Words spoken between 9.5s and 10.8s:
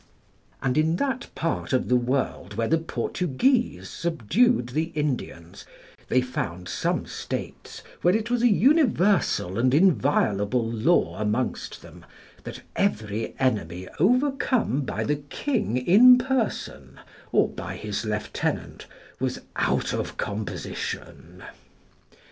and inviolable